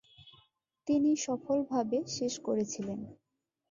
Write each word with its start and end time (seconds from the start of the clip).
তিনি 0.87 1.11
সফলভাবে 1.25 1.97
শেষ 2.17 2.33
করেছিলেন। 2.39 2.99